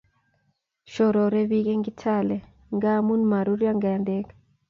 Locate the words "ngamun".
2.75-3.21